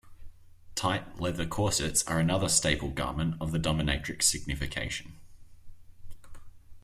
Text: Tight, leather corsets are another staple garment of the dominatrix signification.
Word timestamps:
Tight, 0.73 1.19
leather 1.19 1.45
corsets 1.45 2.01
are 2.07 2.17
another 2.17 2.49
staple 2.49 2.89
garment 2.89 3.35
of 3.39 3.51
the 3.51 3.59
dominatrix 3.59 4.23
signification. 4.23 5.13